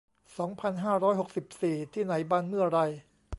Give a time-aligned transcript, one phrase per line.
[0.37, 2.79] สองพันห้าร้อยหกสิบสี่ ที่ไหนบานเมื่อไร